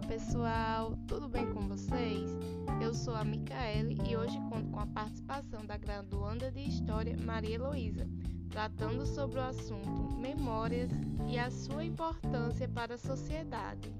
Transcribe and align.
pessoal, 0.00 0.96
tudo 1.06 1.28
bem 1.28 1.52
com 1.52 1.68
vocês? 1.68 2.28
Eu 2.82 2.92
sou 2.92 3.14
a 3.14 3.24
Micaele 3.24 3.96
e 4.08 4.16
hoje 4.16 4.36
conto 4.50 4.68
com 4.70 4.80
a 4.80 4.86
participação 4.86 5.64
da 5.64 5.76
graduanda 5.76 6.50
de 6.50 6.60
História 6.60 7.16
Maria 7.16 7.54
Heloísa, 7.54 8.04
tratando 8.50 9.06
sobre 9.06 9.38
o 9.38 9.42
assunto 9.42 10.16
Memórias 10.18 10.90
e 11.28 11.38
a 11.38 11.48
sua 11.48 11.84
importância 11.84 12.68
para 12.68 12.96
a 12.96 12.98
sociedade. 12.98 13.94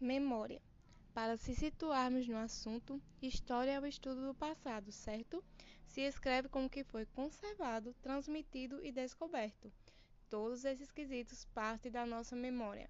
Memória. 0.00 0.62
Para 1.12 1.36
se 1.36 1.54
situarmos 1.56 2.28
no 2.28 2.36
assunto, 2.36 3.02
história 3.20 3.72
é 3.72 3.80
o 3.80 3.86
estudo 3.86 4.28
do 4.28 4.34
passado, 4.34 4.92
certo? 4.92 5.42
Se 5.86 6.02
escreve 6.02 6.48
como 6.48 6.70
que 6.70 6.84
foi 6.84 7.04
conservado, 7.04 7.92
transmitido 8.00 8.80
e 8.84 8.92
descoberto 8.92 9.72
Todos 10.32 10.64
esses 10.64 10.90
quesitos 10.90 11.44
partem 11.52 11.92
da 11.92 12.06
nossa 12.06 12.34
memória, 12.34 12.88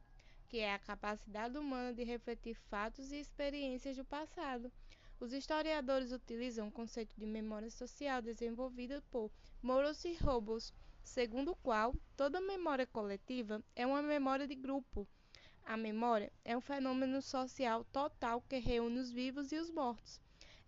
que 0.48 0.58
é 0.58 0.72
a 0.72 0.78
capacidade 0.78 1.58
humana 1.58 1.92
de 1.92 2.04
refletir 2.04 2.54
fatos 2.54 3.10
e 3.10 3.16
experiências 3.16 3.96
do 3.96 4.04
passado. 4.04 4.70
Os 5.18 5.32
historiadores 5.32 6.12
utilizam 6.12 6.68
o 6.68 6.70
conceito 6.70 7.16
de 7.18 7.26
memória 7.26 7.68
social 7.68 8.22
desenvolvido 8.22 9.02
por 9.10 9.28
Morossi 9.60 10.16
Robles, 10.22 10.72
segundo 11.02 11.50
o 11.50 11.56
qual 11.56 11.96
toda 12.16 12.40
memória 12.40 12.86
coletiva 12.86 13.60
é 13.74 13.84
uma 13.84 14.02
memória 14.02 14.46
de 14.46 14.54
grupo. 14.54 15.04
A 15.64 15.76
memória 15.76 16.32
é 16.44 16.56
um 16.56 16.60
fenômeno 16.60 17.20
social 17.20 17.84
total 17.86 18.40
que 18.42 18.58
reúne 18.58 19.00
os 19.00 19.10
vivos 19.10 19.50
e 19.50 19.56
os 19.56 19.68
mortos. 19.68 20.20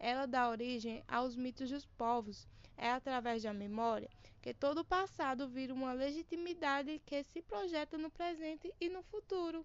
Ela 0.06 0.26
dá 0.26 0.50
origem 0.50 1.02
aos 1.08 1.34
mitos 1.34 1.70
dos 1.70 1.86
povos. 1.86 2.46
É 2.76 2.90
através 2.90 3.42
da 3.42 3.54
memória 3.54 4.10
que 4.42 4.52
todo 4.52 4.82
o 4.82 4.84
passado 4.84 5.48
vira 5.48 5.72
uma 5.72 5.94
legitimidade 5.94 7.00
que 7.06 7.24
se 7.24 7.40
projeta 7.40 7.96
no 7.96 8.10
presente 8.10 8.70
e 8.78 8.90
no 8.90 9.02
futuro. 9.02 9.64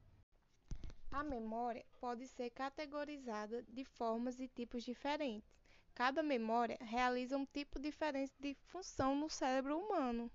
A 1.12 1.26
memória 1.26 1.86
pode 2.00 2.26
ser 2.26 2.52
categorizada 2.52 3.64
de 3.64 3.84
formas 3.84 4.40
e 4.40 4.48
tipos 4.48 4.86
diferentes. 4.86 5.52
Cada 5.94 6.23
memória 6.23 6.78
realiza 6.80 7.38
um 7.38 7.45
tipo 7.45 7.78
diferente 7.78 8.32
de 8.40 8.56
função 8.67 9.17
no 9.17 9.30
cérebro 9.30 9.78
humano. 9.78 10.32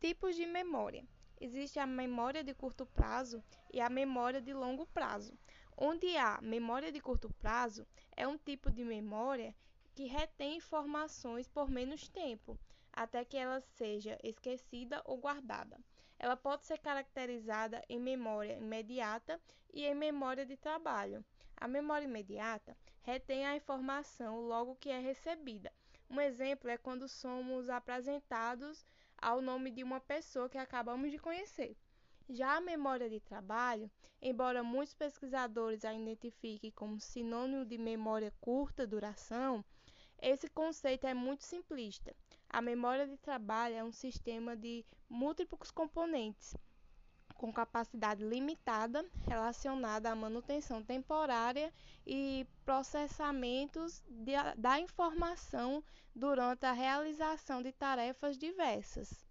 Tipos 0.00 0.34
de 0.34 0.46
memória: 0.46 1.04
existe 1.38 1.78
a 1.78 1.86
memória 1.86 2.42
de 2.42 2.54
curto 2.54 2.86
prazo 2.86 3.44
e 3.70 3.82
a 3.82 3.90
memória 3.90 4.40
de 4.40 4.54
longo 4.54 4.86
prazo. 4.86 5.36
Onde 5.76 6.16
há 6.16 6.38
memória 6.42 6.92
de 6.92 7.00
curto 7.00 7.32
prazo, 7.40 7.86
é 8.16 8.26
um 8.28 8.36
tipo 8.36 8.70
de 8.70 8.84
memória 8.84 9.54
que 9.94 10.04
retém 10.04 10.56
informações 10.56 11.48
por 11.48 11.70
menos 11.70 12.08
tempo, 12.08 12.58
até 12.92 13.24
que 13.24 13.36
ela 13.36 13.60
seja 13.60 14.18
esquecida 14.22 15.02
ou 15.04 15.16
guardada. 15.18 15.78
Ela 16.18 16.36
pode 16.36 16.64
ser 16.64 16.78
caracterizada 16.78 17.82
em 17.88 17.98
memória 17.98 18.58
imediata 18.58 19.40
e 19.72 19.84
em 19.84 19.94
memória 19.94 20.46
de 20.46 20.56
trabalho. 20.56 21.24
A 21.56 21.66
memória 21.66 22.04
imediata 22.04 22.76
retém 23.00 23.46
a 23.46 23.56
informação 23.56 24.40
logo 24.40 24.76
que 24.76 24.90
é 24.90 25.00
recebida. 25.00 25.72
Um 26.08 26.20
exemplo 26.20 26.68
é 26.70 26.76
quando 26.76 27.08
somos 27.08 27.68
apresentados 27.68 28.86
ao 29.16 29.40
nome 29.40 29.70
de 29.70 29.82
uma 29.82 30.00
pessoa 30.00 30.48
que 30.48 30.58
acabamos 30.58 31.10
de 31.10 31.18
conhecer. 31.18 31.76
Já 32.34 32.56
a 32.56 32.60
memória 32.62 33.10
de 33.10 33.20
trabalho, 33.20 33.90
embora 34.22 34.62
muitos 34.62 34.94
pesquisadores 34.94 35.84
a 35.84 35.92
identifiquem 35.92 36.70
como 36.70 36.98
sinônimo 36.98 37.66
de 37.66 37.76
memória 37.76 38.32
curta 38.40 38.86
duração, 38.86 39.62
esse 40.18 40.48
conceito 40.48 41.06
é 41.06 41.12
muito 41.12 41.44
simplista. 41.44 42.16
A 42.48 42.62
memória 42.62 43.06
de 43.06 43.18
trabalho 43.18 43.74
é 43.74 43.84
um 43.84 43.92
sistema 43.92 44.56
de 44.56 44.82
múltiplos 45.10 45.70
componentes, 45.70 46.56
com 47.34 47.52
capacidade 47.52 48.24
limitada 48.24 49.04
relacionada 49.26 50.10
à 50.10 50.14
manutenção 50.14 50.82
temporária 50.82 51.70
e 52.06 52.46
processamentos 52.64 54.02
de, 54.08 54.32
da 54.56 54.80
informação 54.80 55.84
durante 56.14 56.64
a 56.64 56.72
realização 56.72 57.62
de 57.62 57.72
tarefas 57.72 58.38
diversas. 58.38 59.22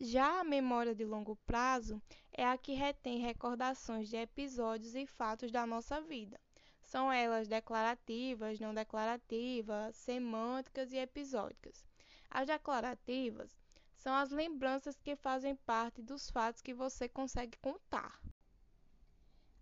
Já 0.00 0.38
a 0.38 0.44
memória 0.44 0.94
de 0.94 1.04
longo 1.04 1.34
prazo 1.44 2.00
é 2.32 2.46
a 2.46 2.56
que 2.56 2.72
retém 2.72 3.18
recordações 3.18 4.08
de 4.08 4.16
episódios 4.16 4.94
e 4.94 5.04
fatos 5.04 5.50
da 5.50 5.66
nossa 5.66 6.00
vida. 6.00 6.38
São 6.80 7.12
elas 7.12 7.48
declarativas, 7.48 8.60
não 8.60 8.72
declarativas, 8.72 9.96
semânticas 9.96 10.92
e 10.92 10.98
episódicas. 10.98 11.84
As 12.30 12.46
declarativas 12.46 13.58
são 13.96 14.14
as 14.14 14.30
lembranças 14.30 15.00
que 15.00 15.16
fazem 15.16 15.56
parte 15.56 16.00
dos 16.00 16.30
fatos 16.30 16.62
que 16.62 16.72
você 16.72 17.08
consegue 17.08 17.58
contar. 17.58 18.20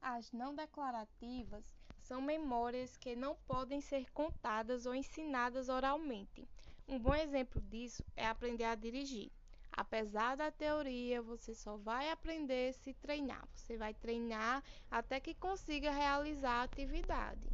As 0.03 0.31
não 0.33 0.55
declarativas 0.55 1.65
são 2.03 2.21
memórias 2.21 2.95
que 2.99 3.17
não 3.17 3.37
podem 3.49 3.81
ser 3.81 4.11
contadas 4.13 4.85
ou 4.85 4.95
ensinadas 4.95 5.71
oralmente. 5.71 6.47
Um 6.87 6.99
bom 6.99 7.15
exemplo 7.15 7.59
disso 7.63 8.05
é 8.15 8.27
aprender 8.27 8.65
a 8.65 8.75
dirigir. 8.75 9.33
Apesar 9.77 10.37
da 10.37 10.51
teoria, 10.51 11.21
você 11.21 11.55
só 11.55 11.77
vai 11.77 12.11
aprender 12.11 12.73
se 12.73 12.95
treinar. 12.95 13.47
Você 13.55 13.77
vai 13.77 13.93
treinar 13.93 14.65
até 14.91 15.21
que 15.21 15.35
consiga 15.35 15.91
realizar 15.91 16.61
a 16.61 16.63
atividade. 16.63 17.47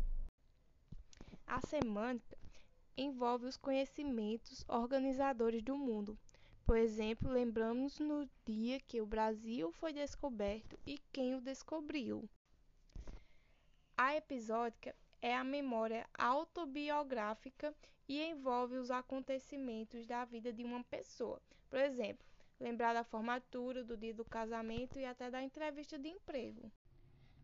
A 1.44 1.60
semântica 1.60 2.38
envolve 2.96 3.46
os 3.46 3.56
conhecimentos 3.56 4.64
organizadores 4.68 5.62
do 5.62 5.76
mundo. 5.76 6.16
Por 6.64 6.76
exemplo, 6.76 7.28
lembramos 7.28 7.98
no 7.98 8.30
dia 8.46 8.78
que 8.78 9.00
o 9.00 9.06
Brasil 9.06 9.72
foi 9.72 9.92
descoberto 9.92 10.78
e 10.86 10.98
quem 11.12 11.34
o 11.34 11.40
descobriu. 11.40 12.28
A 13.96 14.16
episódica 14.16 14.94
é 15.20 15.34
a 15.36 15.42
memória 15.42 16.08
autobiográfica 16.16 17.74
e 18.08 18.22
envolve 18.22 18.76
os 18.76 18.92
acontecimentos 18.92 20.06
da 20.06 20.24
vida 20.24 20.52
de 20.52 20.62
uma 20.62 20.84
pessoa. 20.84 21.42
Por 21.72 21.80
exemplo, 21.80 22.22
lembrar 22.60 22.92
da 22.92 23.02
formatura, 23.02 23.82
do 23.82 23.96
dia 23.96 24.12
do 24.12 24.26
casamento 24.26 24.98
e 24.98 25.06
até 25.06 25.30
da 25.30 25.42
entrevista 25.42 25.98
de 25.98 26.06
emprego. 26.06 26.70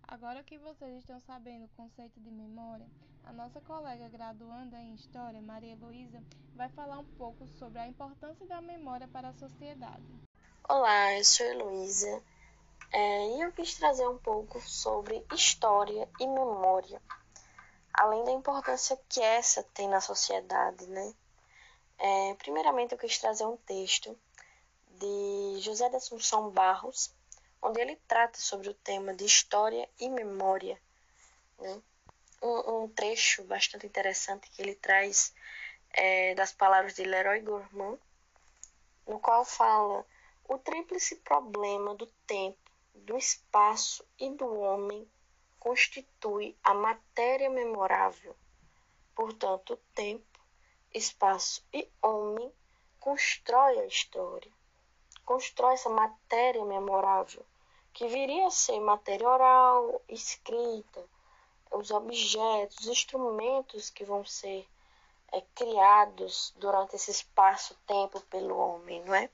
Agora 0.06 0.42
que 0.42 0.58
vocês 0.58 0.98
estão 0.98 1.18
sabendo 1.20 1.64
o 1.64 1.68
conceito 1.70 2.20
de 2.20 2.30
memória, 2.30 2.86
a 3.24 3.32
nossa 3.32 3.58
colega 3.62 4.06
graduanda 4.06 4.76
em 4.76 4.94
História, 4.94 5.40
Maria 5.40 5.72
Heloísa, 5.72 6.22
vai 6.54 6.68
falar 6.68 6.98
um 6.98 7.06
pouco 7.16 7.46
sobre 7.46 7.78
a 7.78 7.88
importância 7.88 8.44
da 8.44 8.60
memória 8.60 9.08
para 9.08 9.30
a 9.30 9.32
sociedade. 9.32 10.04
Olá, 10.68 11.16
eu 11.16 11.24
sou 11.24 11.46
Heloísa 11.46 12.22
é, 12.92 13.28
e 13.30 13.40
eu 13.40 13.50
quis 13.52 13.78
trazer 13.78 14.06
um 14.06 14.18
pouco 14.18 14.60
sobre 14.60 15.24
história 15.32 16.06
e 16.20 16.26
memória, 16.26 17.00
além 17.94 18.26
da 18.26 18.32
importância 18.32 19.00
que 19.08 19.22
essa 19.22 19.62
tem 19.72 19.88
na 19.88 20.02
sociedade, 20.02 20.86
né? 20.86 21.14
É, 21.98 22.34
primeiramente, 22.34 22.92
eu 22.92 22.98
quis 22.98 23.18
trazer 23.18 23.44
um 23.44 23.56
texto 23.56 24.16
de 24.98 25.60
José 25.60 25.88
da 25.90 25.98
Assunção 25.98 26.50
Barros, 26.50 27.12
onde 27.60 27.80
ele 27.80 27.96
trata 28.06 28.38
sobre 28.38 28.68
o 28.68 28.74
tema 28.74 29.14
de 29.14 29.24
história 29.24 29.88
e 29.98 30.08
memória. 30.08 30.80
Né? 31.58 31.82
Um, 32.40 32.84
um 32.84 32.88
trecho 32.88 33.42
bastante 33.44 33.86
interessante 33.86 34.48
que 34.50 34.62
ele 34.62 34.74
traz 34.74 35.34
é, 35.90 36.34
das 36.34 36.52
palavras 36.52 36.94
de 36.94 37.02
Leroy 37.02 37.40
Gourmand, 37.40 37.98
no 39.06 39.18
qual 39.18 39.44
fala 39.44 40.04
o 40.44 40.58
tríplice 40.58 41.16
problema 41.16 41.94
do 41.94 42.06
tempo, 42.26 42.58
do 42.94 43.16
espaço 43.16 44.04
e 44.18 44.30
do 44.30 44.60
homem 44.60 45.08
constitui 45.58 46.56
a 46.62 46.74
matéria 46.74 47.50
memorável. 47.50 48.34
Portanto, 49.14 49.74
o 49.74 49.76
tempo, 49.94 50.24
espaço 50.92 51.62
e 51.72 51.88
homem 52.02 52.52
constrói 53.00 53.78
a 53.78 53.86
história, 53.86 54.50
constrói 55.24 55.74
essa 55.74 55.88
matéria 55.88 56.64
memorável, 56.64 57.44
que 57.92 58.06
viria 58.06 58.46
a 58.46 58.50
ser 58.50 58.78
matéria 58.80 59.28
oral, 59.28 60.00
escrita, 60.08 61.04
os 61.70 61.90
objetos, 61.90 62.78
os 62.80 62.86
instrumentos 62.86 63.90
que 63.90 64.04
vão 64.04 64.24
ser 64.24 64.66
é, 65.32 65.42
criados 65.54 66.52
durante 66.56 66.96
esse 66.96 67.10
espaço-tempo 67.10 68.20
pelo 68.22 68.56
homem, 68.56 69.02
não 69.04 69.14
é? 69.14 69.28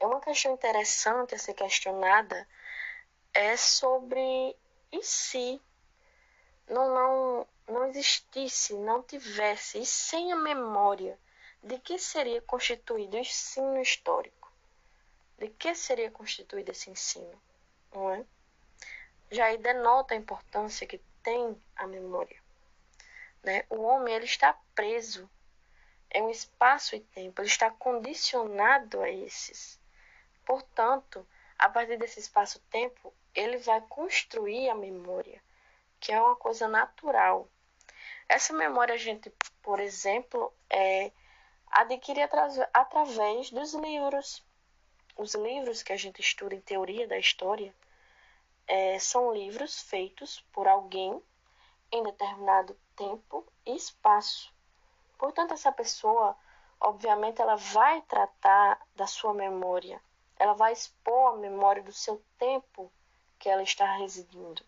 É 0.00 0.06
uma 0.06 0.20
questão 0.20 0.52
interessante 0.52 1.34
a 1.34 1.38
ser 1.38 1.54
questionada 1.54 2.48
é 3.34 3.56
sobre 3.56 4.56
e 4.90 5.02
se 5.02 5.60
não, 6.68 6.94
não 6.94 7.31
existisse, 7.98 8.74
não 8.74 9.02
tivesse, 9.02 9.80
e 9.80 9.86
sem 9.86 10.32
a 10.32 10.36
memória, 10.36 11.18
de 11.62 11.78
que 11.78 11.98
seria 11.98 12.40
constituído 12.42 13.16
o 13.16 13.20
ensino 13.20 13.80
histórico? 13.80 14.52
De 15.38 15.48
que 15.48 15.74
seria 15.74 16.10
constituído 16.10 16.72
esse 16.72 16.90
ensino? 16.90 17.40
Não 17.92 18.10
é? 18.10 18.24
Já 19.30 19.46
aí 19.46 19.58
denota 19.58 20.14
a 20.14 20.16
importância 20.16 20.86
que 20.86 21.00
tem 21.22 21.56
a 21.76 21.86
memória. 21.86 22.40
Né? 23.42 23.64
O 23.70 23.82
homem 23.82 24.14
ele 24.14 24.24
está 24.24 24.58
preso 24.74 25.28
em 26.10 26.22
um 26.22 26.30
espaço 26.30 26.94
e 26.94 27.00
tempo, 27.00 27.40
ele 27.40 27.48
está 27.48 27.70
condicionado 27.70 29.00
a 29.00 29.10
esses. 29.10 29.80
Portanto, 30.44 31.26
a 31.58 31.68
partir 31.68 31.96
desse 31.96 32.20
espaço-tempo, 32.20 33.14
ele 33.34 33.56
vai 33.58 33.80
construir 33.82 34.68
a 34.68 34.74
memória, 34.74 35.40
que 35.98 36.12
é 36.12 36.20
uma 36.20 36.36
coisa 36.36 36.68
natural. 36.68 37.48
Essa 38.28 38.52
memória 38.52 38.94
a 38.94 38.98
gente, 38.98 39.30
por 39.62 39.80
exemplo, 39.80 40.52
é, 40.70 41.12
adquire 41.70 42.22
através 42.72 43.50
dos 43.50 43.74
livros. 43.74 44.44
Os 45.16 45.34
livros 45.34 45.82
que 45.82 45.92
a 45.92 45.96
gente 45.96 46.20
estuda 46.20 46.54
em 46.54 46.60
teoria 46.60 47.06
da 47.06 47.18
história 47.18 47.74
é, 48.66 48.98
são 48.98 49.32
livros 49.32 49.82
feitos 49.82 50.40
por 50.52 50.66
alguém 50.66 51.22
em 51.90 52.02
determinado 52.02 52.76
tempo 52.96 53.46
e 53.66 53.74
espaço. 53.74 54.52
Portanto, 55.18 55.54
essa 55.54 55.70
pessoa, 55.70 56.36
obviamente, 56.80 57.40
ela 57.40 57.56
vai 57.56 58.02
tratar 58.02 58.80
da 58.96 59.06
sua 59.06 59.32
memória, 59.32 60.00
ela 60.38 60.54
vai 60.54 60.72
expor 60.72 61.34
a 61.34 61.36
memória 61.36 61.82
do 61.82 61.92
seu 61.92 62.22
tempo 62.38 62.90
que 63.38 63.48
ela 63.48 63.62
está 63.62 63.96
residindo, 63.96 64.64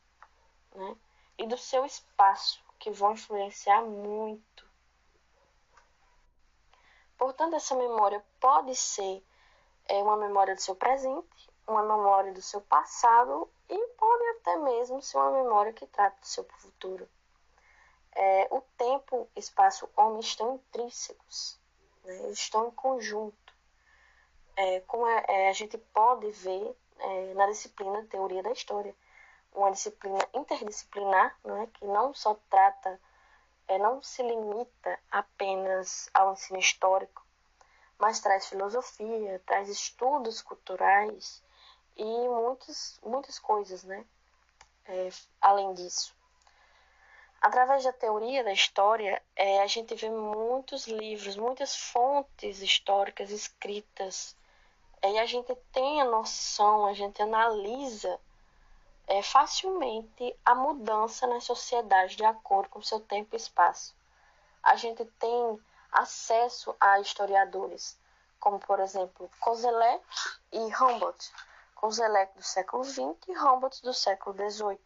né? 0.75 0.97
E 1.37 1.47
do 1.47 1.57
seu 1.57 1.85
espaço, 1.85 2.64
que 2.85 2.91
vão 2.91 3.13
influenciar 3.13 3.83
muito. 3.83 4.69
Portanto, 7.17 7.57
essa 7.57 7.75
memória 7.75 8.23
pode 8.39 8.77
ser 8.77 9.25
é, 9.89 10.03
uma 10.03 10.19
memória 10.19 10.55
do 10.55 10.61
seu 10.61 10.77
presente, 10.77 11.51
uma 11.67 11.83
memória 11.83 12.31
do 12.35 12.43
seu 12.43 12.61
passado 12.61 13.51
e 13.71 13.87
pode 13.97 14.25
até 14.37 14.59
mesmo 14.59 15.01
ser 15.01 15.17
uma 15.17 15.31
memória 15.31 15.73
que 15.73 15.87
trata 15.87 16.21
do 16.21 16.27
seu 16.27 16.45
futuro. 16.59 17.09
É, 18.13 18.49
o 18.51 18.61
tempo 18.77 19.31
espaço 19.35 19.89
homem 19.97 20.21
estão 20.21 20.57
intrínsecos, 20.57 21.59
né? 22.05 22.15
eles 22.25 22.39
estão 22.39 22.69
em 22.69 22.71
conjunto. 22.73 23.55
É, 24.57 24.81
como 24.81 25.07
é, 25.07 25.25
é, 25.27 25.49
a 25.49 25.53
gente 25.55 25.79
pode 25.79 26.31
ver 26.33 26.77
é, 26.99 27.33
na 27.33 27.47
disciplina 27.47 28.07
Teoria 28.11 28.43
da 28.43 28.53
História, 28.53 28.95
uma 29.55 29.71
disciplina 29.71 30.19
interdisciplinar, 30.35 31.37
não 31.45 31.63
é? 31.63 31.67
que 31.69 31.85
não 31.85 32.13
só 32.13 32.37
trata, 32.51 33.01
é, 33.69 33.79
não 33.79 34.03
se 34.03 34.23
limita 34.23 34.99
apenas 35.11 36.11
ao 36.13 36.33
ensino 36.33 36.59
histórico, 36.59 37.25
mas 37.99 38.21
traz 38.21 38.47
filosofia, 38.47 39.41
traz 39.47 39.69
estudos 39.69 40.43
culturais 40.43 41.43
e 41.97 42.05
muitas, 42.05 42.99
muitas 43.03 43.39
coisas, 43.39 43.85
né? 43.85 44.05
É, 44.87 45.09
além 45.41 45.73
disso. 45.75 46.15
Através 47.41 47.85
da 47.85 47.93
teoria 47.93 48.43
da 48.43 48.53
história, 48.53 49.23
é, 49.37 49.63
a 49.63 49.67
gente 49.67 49.95
vê 49.95 50.11
muitos 50.11 50.87
livros, 50.87 51.37
muitas 51.37 51.77
fontes 51.77 52.61
históricas 52.61 53.31
escritas, 53.31 54.37
é, 55.01 55.13
e 55.13 55.19
a 55.19 55.27
gente 55.27 55.55
tem 55.71 56.01
a 56.01 56.05
noção, 56.07 56.87
a 56.87 56.95
gente 56.95 57.21
analisa 57.21 58.19
é, 59.07 59.23
facilmente 59.23 60.37
a 60.45 60.55
mudança 60.55 61.27
na 61.27 61.41
sociedade 61.41 62.17
de 62.17 62.25
acordo 62.25 62.69
com 62.71 62.83
seu 62.83 63.01
tempo 63.01 63.35
e 63.35 63.37
espaço. 63.37 63.95
A 64.63 64.77
gente 64.77 65.05
tem 65.05 65.61
acesso 65.93 66.75
a 66.81 66.99
historiadores, 67.01 67.99
como 68.41 68.59
por 68.59 68.81
exemplo 68.81 69.31
Kozelek 69.41 70.05
e 70.53 70.59
Humboldt, 70.59 71.33
Kozelek 71.75 72.35
do 72.35 72.43
século 72.43 72.83
XX 72.83 73.17
e 73.29 73.39
Humboldt 73.39 73.83
do 73.83 73.93
século 73.93 74.35
XVIII. 74.35 74.79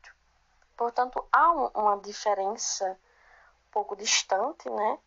Portanto, 0.77 1.27
há 1.33 1.53
uma 1.53 1.99
diferença 1.99 2.99
um 3.69 3.71
pouco 3.73 3.97
distante, 3.97 4.69
né, 4.71 4.99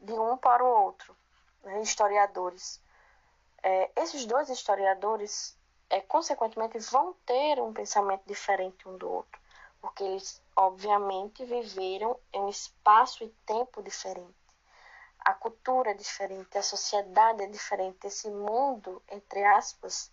de 0.00 0.12
um 0.12 0.36
para 0.36 0.64
o 0.64 0.66
outro, 0.66 1.16
né, 1.62 1.80
historiadores. 1.82 2.80
É, 3.62 3.90
esses 3.96 4.24
dois 4.24 4.48
historiadores, 4.48 5.56
é, 5.90 6.00
consequentemente, 6.00 6.78
vão 6.78 7.14
ter 7.26 7.60
um 7.60 7.72
pensamento 7.72 8.22
diferente 8.24 8.88
um 8.88 8.96
do 8.96 9.10
outro, 9.10 9.40
porque 9.80 10.04
eles, 10.04 10.40
obviamente, 10.56 11.44
viveram 11.44 12.16
em 12.32 12.40
um 12.40 12.48
espaço 12.48 13.24
e 13.24 13.28
tempo 13.44 13.82
diferente. 13.82 14.34
A 15.18 15.34
cultura 15.34 15.90
é 15.90 15.94
diferente, 15.94 16.56
a 16.56 16.62
sociedade 16.62 17.42
é 17.42 17.46
diferente, 17.46 18.06
esse 18.06 18.30
mundo, 18.30 19.02
entre 19.10 19.44
aspas, 19.44 20.10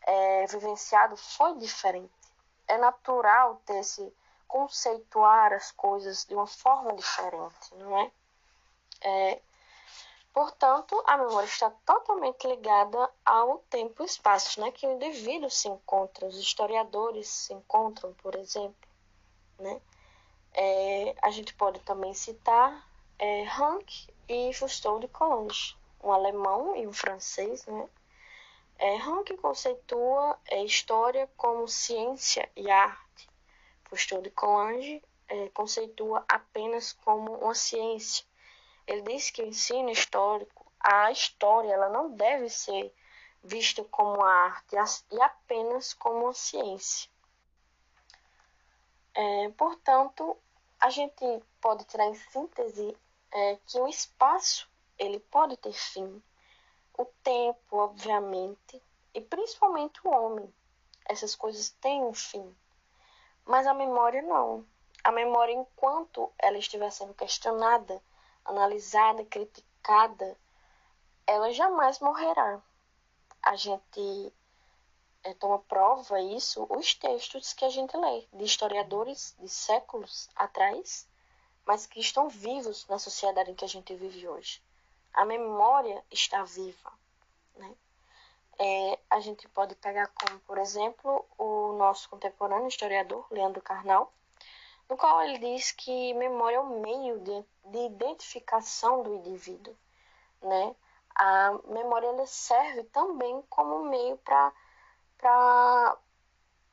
é, 0.00 0.46
vivenciado 0.46 1.16
foi 1.16 1.56
diferente. 1.58 2.10
É 2.66 2.78
natural 2.78 3.60
ter 3.66 3.80
esse 3.80 4.12
conceituar 4.48 5.52
as 5.52 5.72
coisas 5.72 6.24
de 6.24 6.34
uma 6.34 6.46
forma 6.46 6.94
diferente, 6.94 7.74
não 7.74 7.98
é? 7.98 8.10
é 9.00 9.42
portanto, 10.34 11.02
a 11.06 11.16
memória 11.16 11.46
está 11.46 11.70
totalmente 11.70 12.46
ligada 12.46 13.10
ao 13.24 13.58
tempo 13.70 14.02
e 14.02 14.06
espaço, 14.06 14.60
né? 14.60 14.70
Que 14.70 14.86
o 14.86 14.92
indivíduo 14.92 15.48
se 15.48 15.68
encontra, 15.68 16.26
os 16.26 16.36
historiadores 16.36 17.28
se 17.28 17.54
encontram, 17.54 18.12
por 18.14 18.34
exemplo, 18.34 18.88
né? 19.58 19.80
É, 20.52 21.14
a 21.22 21.30
gente 21.30 21.54
pode 21.54 21.80
também 21.80 22.12
citar 22.12 22.86
é, 23.18 23.44
Rank 23.44 23.88
e 24.28 24.52
Fustou 24.52 25.00
de 25.00 25.08
Coulanges, 25.08 25.76
um 26.02 26.12
alemão 26.12 26.76
e 26.76 26.86
um 26.86 26.92
francês, 26.92 27.64
né? 27.66 27.88
É, 28.78 28.96
Rank 28.96 29.30
conceitua 29.40 30.32
a 30.50 30.54
é, 30.56 30.64
história 30.64 31.30
como 31.36 31.66
ciência 31.68 32.50
e 32.56 32.68
arte 32.68 33.04
Cousteau 33.94 34.20
de 34.20 34.30
Coulanges 34.30 35.00
é, 35.28 35.48
conceitua 35.50 36.24
apenas 36.28 36.92
como 36.92 37.32
uma 37.32 37.54
ciência. 37.54 38.24
Ele 38.86 39.02
diz 39.02 39.30
que 39.30 39.42
o 39.42 39.46
ensino 39.46 39.90
histórico, 39.90 40.70
a 40.78 41.10
história, 41.10 41.72
ela 41.72 41.88
não 41.88 42.10
deve 42.10 42.48
ser 42.48 42.94
vista 43.42 43.84
como 43.84 44.22
arte 44.22 44.76
e 45.10 45.20
apenas 45.22 45.94
como 45.94 46.32
ciência. 46.32 47.10
É, 49.14 49.48
portanto, 49.50 50.36
a 50.80 50.90
gente 50.90 51.24
pode 51.60 51.84
tirar 51.84 52.06
em 52.06 52.14
síntese 52.14 52.96
é, 53.32 53.58
que 53.66 53.78
o 53.78 53.88
espaço 53.88 54.68
ele 54.98 55.18
pode 55.18 55.56
ter 55.56 55.72
fim, 55.72 56.22
o 56.96 57.04
tempo, 57.22 57.76
obviamente, 57.76 58.82
e 59.12 59.20
principalmente 59.20 60.00
o 60.04 60.10
homem. 60.10 60.52
Essas 61.06 61.34
coisas 61.34 61.70
têm 61.80 62.02
um 62.02 62.14
fim. 62.14 62.54
Mas 63.44 63.66
a 63.66 63.74
memória 63.74 64.22
não. 64.22 64.66
A 65.02 65.12
memória, 65.12 65.52
enquanto 65.52 66.32
ela 66.38 66.56
estiver 66.56 66.90
sendo 66.90 67.12
questionada, 67.14 68.00
analisada, 68.44 69.24
criticada, 69.24 70.36
ela 71.26 71.52
jamais 71.52 71.98
morrerá. 72.00 72.60
A 73.42 73.56
gente 73.56 74.32
é, 75.22 75.34
toma 75.34 75.58
prova 75.58 76.20
isso 76.20 76.66
os 76.70 76.94
textos 76.94 77.52
que 77.52 77.64
a 77.64 77.70
gente 77.70 77.96
lê 77.96 78.26
de 78.32 78.44
historiadores 78.44 79.34
de 79.38 79.48
séculos 79.48 80.28
atrás, 80.36 81.08
mas 81.66 81.86
que 81.86 82.00
estão 82.00 82.28
vivos 82.28 82.86
na 82.88 82.98
sociedade 82.98 83.50
em 83.50 83.54
que 83.54 83.64
a 83.64 83.68
gente 83.68 83.94
vive 83.94 84.28
hoje. 84.28 84.62
A 85.12 85.24
memória 85.24 86.04
está 86.10 86.42
viva, 86.44 86.92
né? 87.56 87.74
É, 88.58 88.98
a 89.10 89.18
gente 89.20 89.48
pode 89.48 89.74
pegar 89.76 90.06
como, 90.08 90.38
por 90.40 90.58
exemplo, 90.58 91.24
o 91.36 91.72
nosso 91.72 92.08
contemporâneo 92.08 92.68
historiador, 92.68 93.26
Leandro 93.30 93.60
Carnal, 93.60 94.12
no 94.88 94.96
qual 94.96 95.22
ele 95.22 95.38
diz 95.38 95.72
que 95.72 96.14
memória 96.14 96.56
é 96.56 96.60
o 96.60 96.80
meio 96.80 97.20
de, 97.20 97.44
de 97.70 97.86
identificação 97.86 99.02
do 99.02 99.14
indivíduo. 99.14 99.76
Né? 100.42 100.74
A 101.14 101.52
memória 101.68 102.08
ela 102.08 102.26
serve 102.26 102.84
também 102.84 103.42
como 103.48 103.84
meio 103.84 104.18
para 104.18 104.52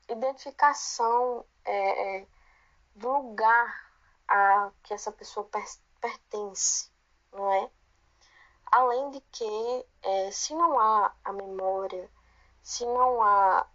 identificação 0.08 1.44
é, 1.64 2.18
é, 2.18 2.26
do 2.94 3.10
lugar 3.10 3.92
a 4.28 4.70
que 4.82 4.94
essa 4.94 5.12
pessoa 5.12 5.46
per, 5.46 5.64
pertence, 6.00 6.90
não 7.32 7.52
é? 7.52 7.70
Além 8.66 9.10
de 9.10 9.20
que, 9.20 9.86
é, 10.02 10.30
se 10.30 10.54
não 10.54 10.78
há 10.78 11.14
a 11.24 11.32
memória, 11.32 12.10
se 12.62 12.84
não 12.86 13.22
há, 13.22 13.66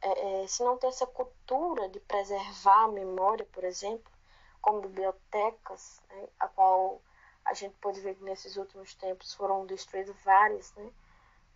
é, 0.00 0.42
é, 0.42 0.46
se 0.46 0.62
não 0.62 0.76
tem 0.78 0.88
essa 0.88 1.06
cultura 1.06 1.88
de 1.88 2.00
preservar 2.00 2.84
a 2.84 2.88
memória, 2.88 3.46
por 3.52 3.64
exemplo, 3.64 4.12
como 4.60 4.80
bibliotecas, 4.82 6.02
né, 6.08 6.28
a 6.38 6.48
qual 6.48 7.00
a 7.44 7.54
gente 7.54 7.74
pode 7.80 8.00
ver 8.00 8.14
que 8.14 8.24
nesses 8.24 8.56
últimos 8.56 8.94
tempos 8.94 9.34
foram 9.34 9.66
destruídas 9.66 10.16
várias, 10.24 10.72
né? 10.74 10.92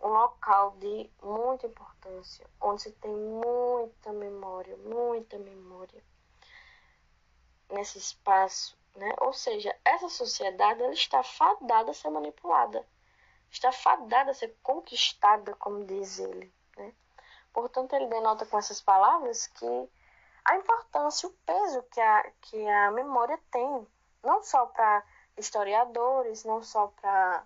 um 0.00 0.08
local 0.08 0.72
de 0.78 1.08
muita 1.22 1.66
importância, 1.66 2.46
onde 2.60 2.82
se 2.82 2.92
tem 2.92 3.14
muita 3.14 4.12
memória, 4.12 4.76
muita 4.78 5.38
memória 5.38 6.02
nesse 7.70 7.98
espaço 7.98 8.76
né? 8.94 9.14
Ou 9.20 9.32
seja, 9.32 9.74
essa 9.84 10.08
sociedade 10.08 10.82
ela 10.82 10.92
está 10.92 11.22
fadada 11.22 11.90
a 11.90 11.94
ser 11.94 12.10
manipulada, 12.10 12.86
está 13.50 13.72
fadada 13.72 14.30
a 14.30 14.34
ser 14.34 14.56
conquistada, 14.62 15.54
como 15.54 15.84
diz 15.84 16.18
ele. 16.18 16.52
Portanto, 17.52 17.92
ele 17.94 18.06
denota 18.06 18.46
com 18.46 18.58
essas 18.58 18.80
palavras 18.80 19.46
que 19.46 19.90
a 20.44 20.56
importância, 20.56 21.28
o 21.28 21.32
peso 21.46 21.82
que 21.84 22.00
a, 22.00 22.30
que 22.40 22.68
a 22.68 22.90
memória 22.90 23.38
tem, 23.50 23.86
não 24.22 24.42
só 24.42 24.66
para 24.66 25.04
historiadores, 25.36 26.44
não 26.44 26.62
só 26.62 26.88
para 27.00 27.44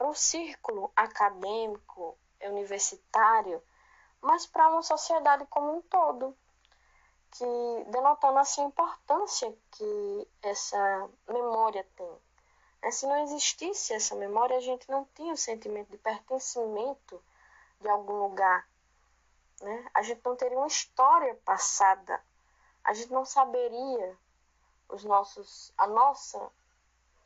o 0.00 0.14
círculo 0.14 0.90
acadêmico, 0.96 2.16
universitário, 2.42 3.62
mas 4.20 4.46
para 4.46 4.68
uma 4.68 4.82
sociedade 4.82 5.46
como 5.46 5.76
um 5.76 5.82
todo, 5.82 6.36
que 7.32 7.44
denotando 7.88 8.38
assim 8.38 8.62
a 8.62 8.66
importância 8.66 9.52
que 9.70 10.28
essa 10.42 11.08
memória 11.28 11.86
tem. 11.96 12.18
É, 12.82 12.90
se 12.90 13.06
não 13.06 13.16
existisse 13.22 13.92
essa 13.92 14.14
memória, 14.16 14.56
a 14.56 14.60
gente 14.60 14.90
não 14.90 15.04
tinha 15.14 15.32
o 15.32 15.36
sentimento 15.36 15.90
de 15.90 15.98
pertencimento 15.98 17.22
de 17.80 17.88
algum 17.88 18.24
lugar. 18.24 18.66
Né? 19.62 19.90
A 19.94 20.02
gente 20.02 20.20
não 20.24 20.36
teria 20.36 20.58
uma 20.58 20.66
história 20.66 21.34
passada. 21.44 22.20
A 22.84 22.92
gente 22.92 23.12
não 23.12 23.24
saberia 23.24 24.18
os 24.88 25.04
nossos, 25.04 25.72
a 25.78 25.86
nossa 25.86 26.50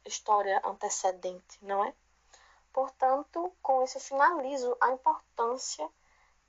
história 0.04 0.60
antecedente, 0.64 1.58
não 1.62 1.84
é? 1.84 1.94
Portanto, 2.72 3.52
com 3.62 3.82
isso 3.82 3.96
eu 3.96 4.02
finalizo 4.02 4.76
a 4.80 4.92
importância 4.92 5.88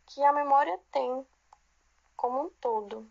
que 0.05 0.23
a 0.23 0.33
memória 0.33 0.77
tem 0.91 1.25
como 2.15 2.43
um 2.43 2.49
todo. 2.61 3.09